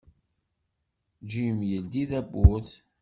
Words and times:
Jim 1.29 1.57
yeldi 1.69 2.03
tawwurt. 2.09 2.69